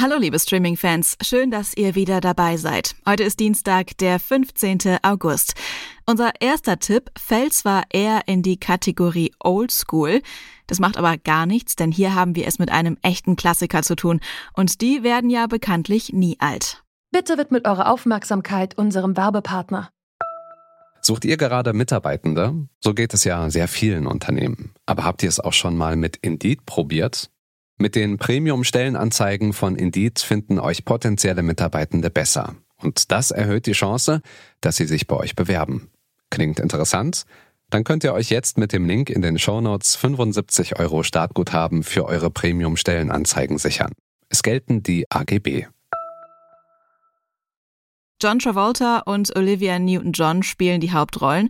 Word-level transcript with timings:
Hallo 0.00 0.16
liebe 0.16 0.38
Streaming-Fans, 0.38 1.18
schön, 1.22 1.50
dass 1.50 1.76
ihr 1.76 1.94
wieder 1.94 2.22
dabei 2.22 2.56
seid. 2.56 2.94
Heute 3.06 3.22
ist 3.22 3.38
Dienstag, 3.38 3.98
der 3.98 4.18
15. 4.18 4.96
August. 5.02 5.52
Unser 6.06 6.40
erster 6.40 6.78
Tipp 6.78 7.10
fällt 7.18 7.52
zwar 7.52 7.82
eher 7.92 8.22
in 8.24 8.42
die 8.42 8.58
Kategorie 8.58 9.34
Old 9.44 9.70
School, 9.70 10.22
das 10.68 10.80
macht 10.80 10.96
aber 10.96 11.18
gar 11.18 11.44
nichts, 11.44 11.76
denn 11.76 11.92
hier 11.92 12.14
haben 12.14 12.34
wir 12.34 12.46
es 12.46 12.58
mit 12.58 12.70
einem 12.70 12.96
echten 13.02 13.36
Klassiker 13.36 13.82
zu 13.82 13.94
tun 13.94 14.20
und 14.54 14.80
die 14.80 15.02
werden 15.02 15.28
ja 15.28 15.46
bekanntlich 15.46 16.14
nie 16.14 16.36
alt. 16.38 16.82
Bitte 17.10 17.36
widmet 17.36 17.68
eure 17.68 17.86
Aufmerksamkeit 17.86 18.78
unserem 18.78 19.18
Werbepartner. 19.18 19.90
Sucht 21.02 21.26
ihr 21.26 21.36
gerade 21.36 21.74
Mitarbeitende? 21.74 22.54
So 22.82 22.94
geht 22.94 23.12
es 23.12 23.24
ja 23.24 23.50
sehr 23.50 23.68
vielen 23.68 24.06
Unternehmen. 24.06 24.72
Aber 24.86 25.04
habt 25.04 25.22
ihr 25.22 25.28
es 25.28 25.40
auch 25.40 25.52
schon 25.52 25.76
mal 25.76 25.96
mit 25.96 26.16
Indeed 26.22 26.64
probiert? 26.64 27.30
Mit 27.80 27.94
den 27.94 28.18
Premium-Stellenanzeigen 28.18 29.54
von 29.54 29.74
Indeed 29.74 30.20
finden 30.20 30.58
euch 30.58 30.84
potenzielle 30.84 31.42
Mitarbeitende 31.42 32.10
besser. 32.10 32.56
Und 32.76 33.10
das 33.10 33.30
erhöht 33.30 33.64
die 33.64 33.72
Chance, 33.72 34.20
dass 34.60 34.76
sie 34.76 34.84
sich 34.84 35.06
bei 35.06 35.16
euch 35.16 35.34
bewerben. 35.34 35.88
Klingt 36.28 36.60
interessant? 36.60 37.24
Dann 37.70 37.82
könnt 37.82 38.04
ihr 38.04 38.12
euch 38.12 38.28
jetzt 38.28 38.58
mit 38.58 38.74
dem 38.74 38.84
Link 38.84 39.08
in 39.08 39.22
den 39.22 39.38
Shownotes 39.38 39.96
75 39.96 40.78
Euro 40.78 41.02
Startguthaben 41.02 41.82
für 41.82 42.04
eure 42.04 42.30
Premium-Stellenanzeigen 42.30 43.56
sichern. 43.56 43.92
Es 44.28 44.42
gelten 44.42 44.82
die 44.82 45.06
AGB. 45.08 45.64
John 48.22 48.40
Travolta 48.40 48.98
und 49.06 49.34
Olivia 49.34 49.78
Newton-John 49.78 50.42
spielen 50.42 50.82
die 50.82 50.92
Hauptrollen. 50.92 51.48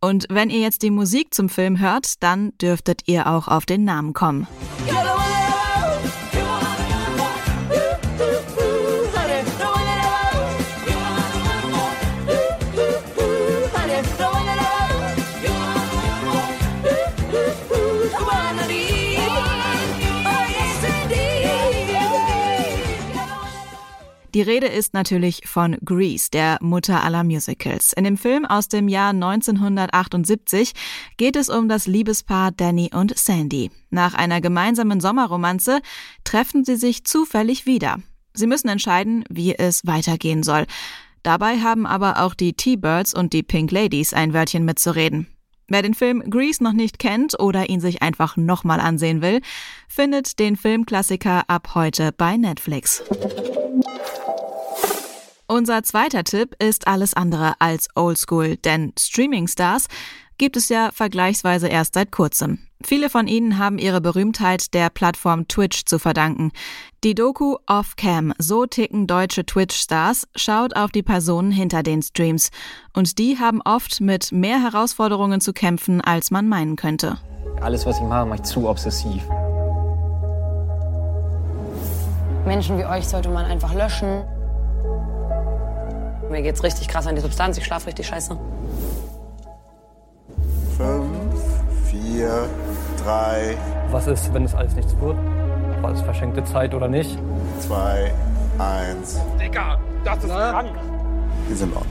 Und 0.00 0.26
wenn 0.30 0.48
ihr 0.48 0.60
jetzt 0.60 0.82
die 0.82 0.90
Musik 0.90 1.34
zum 1.34 1.48
Film 1.48 1.80
hört, 1.80 2.22
dann 2.22 2.56
dürftet 2.58 3.02
ihr 3.06 3.26
auch 3.26 3.48
auf 3.48 3.66
den 3.66 3.82
Namen 3.82 4.12
kommen. 4.12 4.46
Die 24.34 24.40
Rede 24.40 24.66
ist 24.66 24.94
natürlich 24.94 25.42
von 25.44 25.76
Grease, 25.84 26.30
der 26.30 26.56
Mutter 26.62 27.04
aller 27.04 27.22
Musicals. 27.22 27.92
In 27.92 28.04
dem 28.04 28.16
Film 28.16 28.46
aus 28.46 28.66
dem 28.68 28.88
Jahr 28.88 29.10
1978 29.10 30.72
geht 31.18 31.36
es 31.36 31.50
um 31.50 31.68
das 31.68 31.86
Liebespaar 31.86 32.50
Danny 32.50 32.90
und 32.94 33.18
Sandy. 33.18 33.70
Nach 33.90 34.14
einer 34.14 34.40
gemeinsamen 34.40 35.00
Sommerromanze 35.00 35.80
treffen 36.24 36.64
sie 36.64 36.76
sich 36.76 37.04
zufällig 37.04 37.66
wieder. 37.66 37.98
Sie 38.32 38.46
müssen 38.46 38.68
entscheiden, 38.68 39.24
wie 39.28 39.54
es 39.54 39.86
weitergehen 39.86 40.42
soll. 40.42 40.64
Dabei 41.22 41.58
haben 41.58 41.84
aber 41.84 42.22
auch 42.22 42.32
die 42.32 42.54
T-Birds 42.54 43.12
und 43.12 43.34
die 43.34 43.42
Pink 43.42 43.70
Ladies 43.70 44.14
ein 44.14 44.32
Wörtchen 44.32 44.64
mitzureden. 44.64 45.26
Wer 45.68 45.82
den 45.82 45.94
Film 45.94 46.22
Grease 46.28 46.64
noch 46.64 46.72
nicht 46.72 46.98
kennt 46.98 47.38
oder 47.38 47.68
ihn 47.68 47.80
sich 47.80 48.00
einfach 48.00 48.38
nochmal 48.38 48.80
ansehen 48.80 49.20
will, 49.20 49.42
findet 49.88 50.38
den 50.38 50.56
Filmklassiker 50.56 51.44
ab 51.48 51.74
heute 51.74 52.12
bei 52.12 52.38
Netflix. 52.38 53.02
Unser 55.52 55.82
zweiter 55.82 56.24
Tipp 56.24 56.56
ist 56.62 56.88
alles 56.88 57.12
andere 57.12 57.52
als 57.58 57.88
oldschool, 57.94 58.56
denn 58.56 58.94
Streaming-Stars 58.98 59.88
gibt 60.38 60.56
es 60.56 60.70
ja 60.70 60.88
vergleichsweise 60.94 61.68
erst 61.68 61.92
seit 61.92 62.10
kurzem. 62.10 62.60
Viele 62.82 63.10
von 63.10 63.26
ihnen 63.26 63.58
haben 63.58 63.76
ihre 63.76 64.00
Berühmtheit 64.00 64.72
der 64.72 64.88
Plattform 64.88 65.48
Twitch 65.48 65.84
zu 65.84 65.98
verdanken. 65.98 66.52
Die 67.04 67.14
Doku 67.14 67.56
Off-Cam, 67.66 68.32
so 68.38 68.64
ticken 68.64 69.06
deutsche 69.06 69.44
Twitch-Stars, 69.44 70.26
schaut 70.36 70.74
auf 70.74 70.90
die 70.90 71.02
Personen 71.02 71.50
hinter 71.50 71.82
den 71.82 72.00
Streams. 72.00 72.48
Und 72.94 73.18
die 73.18 73.38
haben 73.38 73.60
oft 73.60 74.00
mit 74.00 74.32
mehr 74.32 74.58
Herausforderungen 74.62 75.42
zu 75.42 75.52
kämpfen, 75.52 76.00
als 76.00 76.30
man 76.30 76.48
meinen 76.48 76.76
könnte. 76.76 77.18
Alles, 77.60 77.84
was 77.84 77.98
ich 77.98 78.04
mache, 78.04 78.24
mache 78.24 78.40
ich 78.40 78.44
zu 78.44 78.66
obsessiv. 78.66 79.22
Menschen 82.46 82.78
wie 82.78 82.86
euch 82.86 83.06
sollte 83.06 83.28
man 83.28 83.44
einfach 83.44 83.74
löschen. 83.74 84.24
Mir 86.32 86.40
geht's 86.40 86.62
richtig 86.62 86.88
krass 86.88 87.06
an 87.06 87.14
die 87.14 87.20
Substanz. 87.20 87.58
Ich 87.58 87.64
schlafe 87.66 87.88
richtig 87.88 88.06
scheiße. 88.06 88.38
Fünf, 90.78 91.42
vier, 91.90 92.48
drei, 93.04 93.58
Was 93.90 94.06
ist, 94.06 94.32
wenn 94.32 94.46
es 94.46 94.54
alles 94.54 94.74
nichts 94.74 94.98
wird? 94.98 95.18
War 95.82 95.92
es 95.92 96.00
verschenkte 96.00 96.42
Zeit 96.44 96.74
oder 96.74 96.88
nicht? 96.88 97.18
zwei, 97.60 98.14
eins. 98.58 99.20
Digga, 99.38 99.78
das 100.04 100.24
ist 100.24 100.30
krank. 100.30 100.70
Wir 101.48 101.56
sind 101.56 101.76
on. 101.76 101.84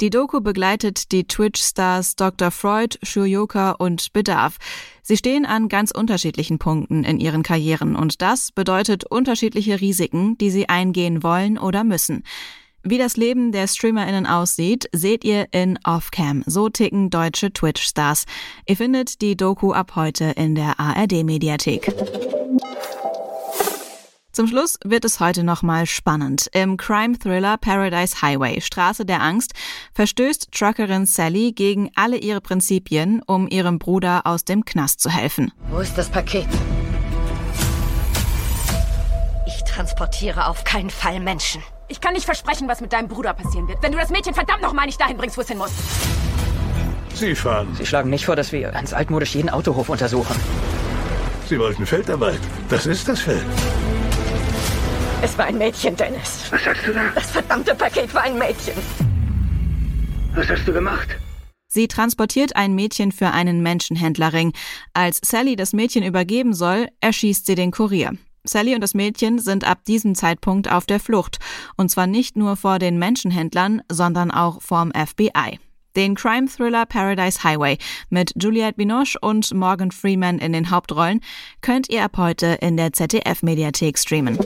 Die 0.00 0.10
Doku 0.10 0.40
begleitet 0.40 1.10
die 1.10 1.26
Twitch-Stars 1.26 2.14
Dr. 2.14 2.52
Freud, 2.52 2.96
Shurioka 3.02 3.72
und 3.72 4.12
Bedarf. 4.12 4.58
Sie 5.02 5.16
stehen 5.16 5.44
an 5.44 5.68
ganz 5.68 5.90
unterschiedlichen 5.90 6.60
Punkten 6.60 7.02
in 7.02 7.18
ihren 7.18 7.42
Karrieren 7.42 7.96
und 7.96 8.22
das 8.22 8.52
bedeutet 8.52 9.04
unterschiedliche 9.04 9.80
Risiken, 9.80 10.38
die 10.38 10.50
sie 10.50 10.68
eingehen 10.68 11.24
wollen 11.24 11.58
oder 11.58 11.82
müssen. 11.82 12.22
Wie 12.82 12.96
das 12.96 13.18
Leben 13.18 13.52
der 13.52 13.66
StreamerInnen 13.66 14.26
aussieht, 14.26 14.88
seht 14.92 15.22
ihr 15.22 15.48
in 15.52 15.78
Offcam. 15.84 16.42
So 16.46 16.70
ticken 16.70 17.10
deutsche 17.10 17.52
Twitch-Stars. 17.52 18.24
Ihr 18.66 18.76
findet 18.76 19.20
die 19.20 19.36
Doku 19.36 19.72
ab 19.72 19.96
heute 19.96 20.24
in 20.36 20.54
der 20.54 20.80
ARD-Mediathek. 20.80 21.92
Zum 24.32 24.46
Schluss 24.46 24.78
wird 24.82 25.04
es 25.04 25.20
heute 25.20 25.44
nochmal 25.44 25.84
spannend. 25.84 26.48
Im 26.54 26.78
Crime-Thriller 26.78 27.58
Paradise 27.58 28.22
Highway, 28.22 28.62
Straße 28.62 29.04
der 29.04 29.20
Angst, 29.20 29.52
verstößt 29.92 30.50
Truckerin 30.50 31.04
Sally 31.04 31.52
gegen 31.52 31.90
alle 31.96 32.16
ihre 32.16 32.40
Prinzipien, 32.40 33.20
um 33.26 33.46
ihrem 33.46 33.78
Bruder 33.78 34.22
aus 34.24 34.46
dem 34.46 34.64
Knast 34.64 35.00
zu 35.00 35.10
helfen. 35.10 35.52
Wo 35.68 35.80
ist 35.80 35.98
das 35.98 36.08
Paket? 36.08 36.48
Ich 39.46 39.64
transportiere 39.64 40.46
auf 40.46 40.64
keinen 40.64 40.90
Fall 40.90 41.20
Menschen. 41.20 41.62
Ich 41.90 42.00
kann 42.00 42.14
nicht 42.14 42.24
versprechen, 42.24 42.68
was 42.68 42.80
mit 42.80 42.92
deinem 42.92 43.08
Bruder 43.08 43.34
passieren 43.34 43.66
wird, 43.66 43.82
wenn 43.82 43.90
du 43.90 43.98
das 43.98 44.10
Mädchen 44.10 44.32
verdammt 44.32 44.62
nochmal 44.62 44.86
nicht 44.86 45.00
dahin 45.00 45.16
bringst, 45.16 45.36
wo 45.36 45.40
es 45.40 45.48
hin 45.48 45.58
muss. 45.58 45.72
Sie 47.14 47.34
fahren. 47.34 47.66
Sie 47.76 47.84
schlagen 47.84 48.10
nicht 48.10 48.24
vor, 48.24 48.36
dass 48.36 48.52
wir 48.52 48.70
ganz 48.70 48.92
altmodisch 48.92 49.34
jeden 49.34 49.50
Autohof 49.50 49.88
untersuchen. 49.88 50.36
Sie 51.48 51.58
wollten 51.58 51.84
Feldarbeit. 51.84 52.38
Das 52.68 52.86
ist 52.86 53.08
das 53.08 53.20
Feld. 53.20 53.44
Es 55.20 55.36
war 55.36 55.46
ein 55.46 55.58
Mädchen, 55.58 55.96
Dennis. 55.96 56.44
Was 56.50 56.62
sagst 56.62 56.86
du 56.86 56.92
da? 56.92 57.10
Das 57.12 57.32
verdammte 57.32 57.74
Paket 57.74 58.14
war 58.14 58.22
ein 58.22 58.38
Mädchen. 58.38 58.74
Was 60.36 60.48
hast 60.48 60.66
du 60.68 60.72
gemacht? 60.72 61.08
Sie 61.66 61.88
transportiert 61.88 62.54
ein 62.54 62.76
Mädchen 62.76 63.10
für 63.10 63.32
einen 63.32 63.62
Menschenhändlerring. 63.62 64.52
Als 64.94 65.20
Sally 65.24 65.56
das 65.56 65.72
Mädchen 65.72 66.04
übergeben 66.04 66.54
soll, 66.54 66.86
erschießt 67.00 67.46
sie 67.46 67.56
den 67.56 67.72
Kurier. 67.72 68.12
Sally 68.44 68.74
und 68.74 68.80
das 68.80 68.94
Mädchen 68.94 69.38
sind 69.38 69.64
ab 69.64 69.84
diesem 69.84 70.14
Zeitpunkt 70.14 70.70
auf 70.70 70.86
der 70.86 71.00
Flucht. 71.00 71.38
Und 71.76 71.90
zwar 71.90 72.06
nicht 72.06 72.36
nur 72.36 72.56
vor 72.56 72.78
den 72.78 72.98
Menschenhändlern, 72.98 73.82
sondern 73.90 74.30
auch 74.30 74.62
vorm 74.62 74.92
FBI. 74.92 75.58
Den 75.96 76.14
Crime-Thriller 76.14 76.86
Paradise 76.86 77.42
Highway 77.42 77.76
mit 78.10 78.32
Juliette 78.40 78.76
Binoche 78.76 79.18
und 79.20 79.52
Morgan 79.52 79.90
Freeman 79.90 80.38
in 80.38 80.52
den 80.52 80.70
Hauptrollen 80.70 81.20
könnt 81.62 81.90
ihr 81.90 82.04
ab 82.04 82.16
heute 82.16 82.58
in 82.60 82.76
der 82.76 82.92
ZDF-Mediathek 82.92 83.98
streamen. 83.98 84.38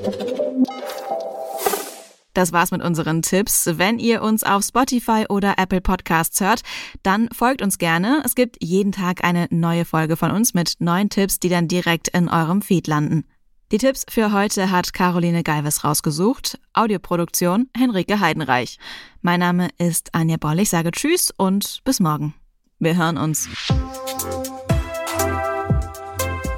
Das 2.32 2.52
war's 2.52 2.72
mit 2.72 2.82
unseren 2.82 3.22
Tipps. 3.22 3.70
Wenn 3.74 4.00
ihr 4.00 4.22
uns 4.22 4.42
auf 4.42 4.64
Spotify 4.64 5.26
oder 5.28 5.54
Apple 5.56 5.80
Podcasts 5.80 6.40
hört, 6.40 6.62
dann 7.04 7.28
folgt 7.32 7.62
uns 7.62 7.78
gerne. 7.78 8.22
Es 8.24 8.34
gibt 8.34 8.56
jeden 8.60 8.90
Tag 8.90 9.22
eine 9.22 9.46
neue 9.50 9.84
Folge 9.84 10.16
von 10.16 10.32
uns 10.32 10.52
mit 10.52 10.74
neuen 10.80 11.10
Tipps, 11.10 11.38
die 11.38 11.48
dann 11.48 11.68
direkt 11.68 12.08
in 12.08 12.28
eurem 12.28 12.60
Feed 12.60 12.88
landen. 12.88 13.24
Die 13.74 13.78
Tipps 13.78 14.06
für 14.08 14.30
heute 14.30 14.70
hat 14.70 14.92
Caroline 14.92 15.42
Galves 15.42 15.82
rausgesucht. 15.82 16.60
Audioproduktion 16.74 17.68
Henrike 17.76 18.20
Heidenreich. 18.20 18.78
Mein 19.20 19.40
Name 19.40 19.66
ist 19.78 20.14
Anja 20.14 20.36
Boll. 20.36 20.60
Ich 20.60 20.70
sage 20.70 20.92
Tschüss 20.92 21.32
und 21.36 21.80
bis 21.82 21.98
morgen. 21.98 22.34
Wir 22.78 22.96
hören 22.96 23.18
uns. 23.18 23.48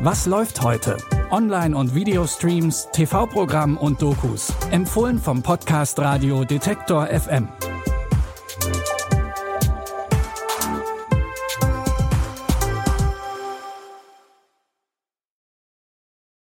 Was 0.01 0.27
läuft 0.27 0.61
heute? 0.61 0.99
Online- 1.31 1.75
und 1.75 1.95
Videostreams, 1.95 2.89
TV-Programm 2.93 3.79
und 3.79 4.03
Dokus. 4.03 4.53
Empfohlen 4.71 5.19
vom 5.19 5.43
Podcast 5.43 5.99
Radio 5.99 6.45
Detektor 6.45 7.07
FM. 7.07 7.49